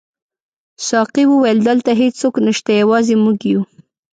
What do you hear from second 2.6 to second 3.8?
یوازې موږ یو.